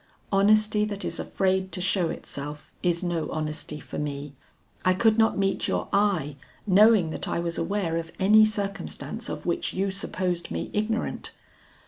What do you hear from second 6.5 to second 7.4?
knowing that I